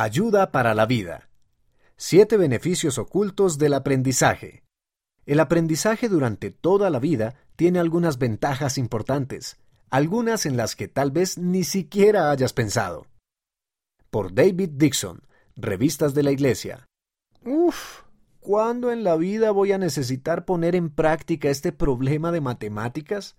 Ayuda 0.00 0.52
para 0.52 0.74
la 0.74 0.86
vida. 0.86 1.28
Siete 1.96 2.36
beneficios 2.36 2.98
ocultos 2.98 3.58
del 3.58 3.74
aprendizaje. 3.74 4.62
El 5.26 5.40
aprendizaje 5.40 6.08
durante 6.08 6.52
toda 6.52 6.88
la 6.88 7.00
vida 7.00 7.34
tiene 7.56 7.80
algunas 7.80 8.16
ventajas 8.16 8.78
importantes, 8.78 9.56
algunas 9.90 10.46
en 10.46 10.56
las 10.56 10.76
que 10.76 10.86
tal 10.86 11.10
vez 11.10 11.36
ni 11.36 11.64
siquiera 11.64 12.30
hayas 12.30 12.52
pensado. 12.52 13.08
Por 14.08 14.32
David 14.32 14.70
Dixon, 14.74 15.22
Revistas 15.56 16.14
de 16.14 16.22
la 16.22 16.30
Iglesia. 16.30 16.86
Uf, 17.44 18.02
¿cuándo 18.38 18.92
en 18.92 19.02
la 19.02 19.16
vida 19.16 19.50
voy 19.50 19.72
a 19.72 19.78
necesitar 19.78 20.44
poner 20.44 20.76
en 20.76 20.90
práctica 20.90 21.50
este 21.50 21.72
problema 21.72 22.30
de 22.30 22.40
matemáticas? 22.40 23.36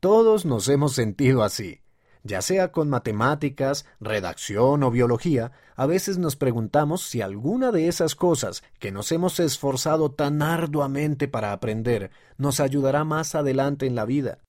Todos 0.00 0.44
nos 0.44 0.68
hemos 0.68 0.92
sentido 0.92 1.42
así. 1.42 1.80
Ya 2.28 2.42
sea 2.42 2.72
con 2.72 2.90
matemáticas, 2.90 3.86
redacción 4.00 4.82
o 4.82 4.90
biología, 4.90 5.52
a 5.76 5.86
veces 5.86 6.18
nos 6.18 6.36
preguntamos 6.36 7.00
si 7.00 7.22
alguna 7.22 7.72
de 7.72 7.88
esas 7.88 8.14
cosas 8.14 8.62
que 8.78 8.92
nos 8.92 9.12
hemos 9.12 9.40
esforzado 9.40 10.10
tan 10.10 10.42
arduamente 10.42 11.26
para 11.26 11.54
aprender 11.54 12.10
nos 12.36 12.60
ayudará 12.60 13.02
más 13.04 13.34
adelante 13.34 13.86
en 13.86 13.94
la 13.94 14.04
vida. 14.04 14.40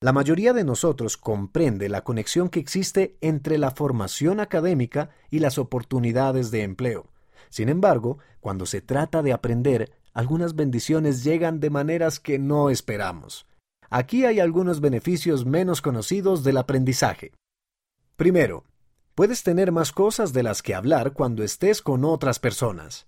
La 0.00 0.12
mayoría 0.12 0.52
de 0.52 0.64
nosotros 0.64 1.16
comprende 1.16 1.88
la 1.88 2.02
conexión 2.02 2.48
que 2.48 2.58
existe 2.58 3.16
entre 3.20 3.56
la 3.56 3.70
formación 3.70 4.40
académica 4.40 5.10
y 5.30 5.38
las 5.38 5.58
oportunidades 5.58 6.50
de 6.50 6.64
empleo. 6.64 7.06
Sin 7.50 7.68
embargo, 7.68 8.18
cuando 8.40 8.66
se 8.66 8.80
trata 8.80 9.22
de 9.22 9.32
aprender, 9.32 9.92
algunas 10.12 10.56
bendiciones 10.56 11.22
llegan 11.22 11.60
de 11.60 11.70
maneras 11.70 12.18
que 12.18 12.40
no 12.40 12.68
esperamos. 12.68 13.46
Aquí 13.94 14.24
hay 14.24 14.40
algunos 14.40 14.80
beneficios 14.80 15.44
menos 15.44 15.82
conocidos 15.82 16.42
del 16.42 16.56
aprendizaje. 16.56 17.32
Primero, 18.16 18.64
puedes 19.14 19.42
tener 19.42 19.70
más 19.70 19.92
cosas 19.92 20.32
de 20.32 20.42
las 20.42 20.62
que 20.62 20.74
hablar 20.74 21.12
cuando 21.12 21.42
estés 21.42 21.82
con 21.82 22.06
otras 22.06 22.38
personas. 22.38 23.06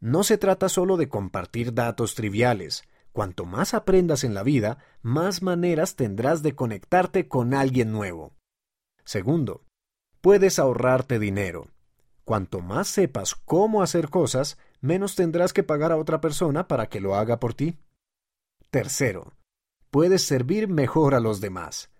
No 0.00 0.24
se 0.24 0.38
trata 0.38 0.70
solo 0.70 0.96
de 0.96 1.10
compartir 1.10 1.74
datos 1.74 2.14
triviales. 2.14 2.84
Cuanto 3.12 3.44
más 3.44 3.74
aprendas 3.74 4.24
en 4.24 4.32
la 4.32 4.42
vida, 4.42 4.78
más 5.02 5.42
maneras 5.42 5.96
tendrás 5.96 6.42
de 6.42 6.54
conectarte 6.54 7.28
con 7.28 7.52
alguien 7.52 7.92
nuevo. 7.92 8.32
Segundo, 9.04 9.66
puedes 10.22 10.58
ahorrarte 10.58 11.18
dinero. 11.18 11.66
Cuanto 12.24 12.60
más 12.60 12.88
sepas 12.88 13.34
cómo 13.34 13.82
hacer 13.82 14.08
cosas, 14.08 14.56
menos 14.80 15.14
tendrás 15.14 15.52
que 15.52 15.62
pagar 15.62 15.92
a 15.92 15.98
otra 15.98 16.22
persona 16.22 16.68
para 16.68 16.88
que 16.88 17.00
lo 17.00 17.16
haga 17.16 17.38
por 17.38 17.52
ti. 17.52 17.76
Tercero, 18.70 19.34
puedes 19.90 20.22
servir 20.22 20.68
mejor 20.68 21.14
a 21.14 21.20
los 21.20 21.40
demás. 21.40 21.90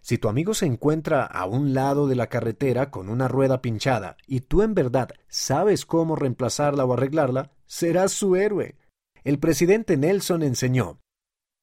Si 0.00 0.18
tu 0.18 0.28
amigo 0.28 0.54
se 0.54 0.66
encuentra 0.66 1.24
a 1.24 1.46
un 1.46 1.74
lado 1.74 2.06
de 2.06 2.14
la 2.14 2.28
carretera 2.28 2.90
con 2.90 3.08
una 3.08 3.28
rueda 3.28 3.60
pinchada 3.60 4.16
y 4.26 4.40
tú 4.40 4.62
en 4.62 4.74
verdad 4.74 5.10
sabes 5.28 5.84
cómo 5.84 6.16
reemplazarla 6.16 6.84
o 6.84 6.94
arreglarla, 6.94 7.52
serás 7.66 8.12
su 8.12 8.36
héroe. 8.36 8.76
El 9.24 9.38
presidente 9.38 9.96
Nelson 9.96 10.42
enseñó 10.42 11.00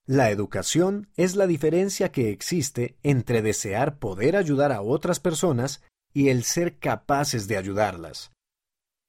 La 0.06 0.30
educación 0.30 1.10
es 1.16 1.36
la 1.36 1.48
diferencia 1.48 2.12
que 2.12 2.30
existe 2.30 2.98
entre 3.04 3.42
desear 3.42 3.98
poder 3.98 4.36
ayudar 4.36 4.72
a 4.72 4.82
otras 4.82 5.20
personas 5.20 5.82
y 6.14 6.30
el 6.30 6.44
ser 6.44 6.78
capaces 6.78 7.48
de 7.48 7.58
ayudarlas. 7.58 8.32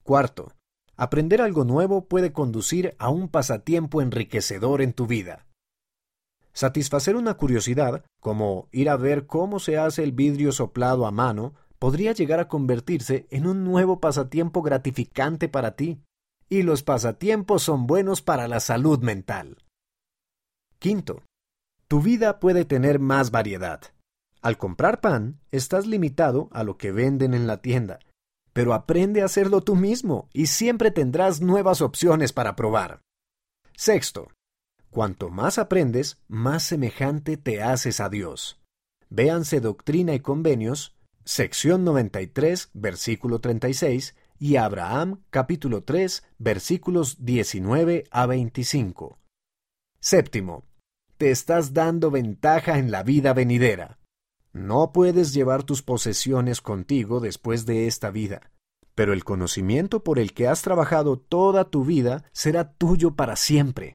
Cuarto, 0.03 0.53
aprender 0.95 1.41
algo 1.41 1.63
nuevo 1.63 2.07
puede 2.07 2.33
conducir 2.33 2.95
a 2.97 3.09
un 3.09 3.29
pasatiempo 3.29 4.01
enriquecedor 4.01 4.81
en 4.81 4.93
tu 4.93 5.05
vida. 5.05 5.46
Satisfacer 6.57 7.15
una 7.15 7.35
curiosidad, 7.35 8.03
como 8.19 8.67
ir 8.71 8.89
a 8.89 8.97
ver 8.97 9.27
cómo 9.27 9.59
se 9.59 9.77
hace 9.77 10.01
el 10.01 10.11
vidrio 10.11 10.51
soplado 10.51 11.05
a 11.05 11.11
mano, 11.11 11.53
podría 11.77 12.13
llegar 12.13 12.39
a 12.39 12.47
convertirse 12.47 13.27
en 13.29 13.45
un 13.45 13.63
nuevo 13.63 13.99
pasatiempo 13.99 14.63
gratificante 14.63 15.49
para 15.49 15.75
ti. 15.75 16.01
Y 16.49 16.63
los 16.63 16.81
pasatiempos 16.81 17.61
son 17.61 17.85
buenos 17.85 18.23
para 18.23 18.47
la 18.47 18.59
salud 18.59 19.03
mental. 19.03 19.63
Quinto, 20.79 21.21
tu 21.87 22.01
vida 22.01 22.39
puede 22.39 22.65
tener 22.65 22.97
más 22.97 23.29
variedad. 23.29 23.79
Al 24.41 24.57
comprar 24.57 24.99
pan, 24.99 25.39
estás 25.51 25.85
limitado 25.85 26.49
a 26.51 26.63
lo 26.63 26.75
que 26.79 26.91
venden 26.91 27.35
en 27.35 27.45
la 27.45 27.61
tienda, 27.61 27.99
pero 28.53 28.73
aprende 28.73 29.21
a 29.21 29.25
hacerlo 29.25 29.61
tú 29.61 29.75
mismo 29.75 30.27
y 30.33 30.47
siempre 30.47 30.89
tendrás 30.89 31.39
nuevas 31.39 31.81
opciones 31.81 32.33
para 32.33 32.55
probar. 32.55 33.01
Sexto, 33.75 34.29
Cuanto 34.89 35.29
más 35.29 35.57
aprendes, 35.57 36.17
más 36.27 36.63
semejante 36.63 37.37
te 37.37 37.61
haces 37.61 37.99
a 37.99 38.09
Dios. 38.09 38.59
Véanse 39.09 39.59
Doctrina 39.59 40.13
y 40.13 40.19
Convenios, 40.19 40.95
sección 41.23 41.83
93, 41.83 42.71
versículo 42.73 43.39
36, 43.39 44.15
y 44.39 44.55
Abraham, 44.57 45.21
capítulo 45.29 45.83
3, 45.83 46.23
versículos 46.37 47.23
19 47.25 48.05
a 48.11 48.25
25. 48.25 49.19
Séptimo, 49.99 50.63
te 51.17 51.31
estás 51.31 51.73
dando 51.73 52.11
ventaja 52.11 52.77
en 52.77 52.91
la 52.91 53.03
vida 53.03 53.33
venidera. 53.33 53.99
No 54.53 54.91
puedes 54.91 55.33
llevar 55.33 55.63
tus 55.63 55.81
posesiones 55.81 56.61
contigo 56.61 57.19
después 57.19 57.65
de 57.65 57.87
esta 57.87 58.09
vida, 58.09 58.51
pero 58.95 59.13
el 59.13 59.23
conocimiento 59.23 60.03
por 60.03 60.19
el 60.19 60.33
que 60.33 60.47
has 60.47 60.61
trabajado 60.61 61.19
toda 61.19 61.69
tu 61.69 61.83
vida 61.83 62.23
será 62.31 62.71
tuyo 62.73 63.15
para 63.15 63.35
siempre. 63.35 63.85